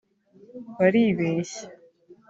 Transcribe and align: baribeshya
baribeshya 0.77 1.61